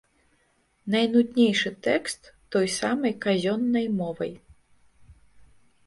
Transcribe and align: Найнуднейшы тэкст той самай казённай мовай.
Найнуднейшы 0.93 1.69
тэкст 1.87 2.21
той 2.57 2.67
самай 2.79 3.13
казённай 3.27 3.87
мовай. 4.01 4.33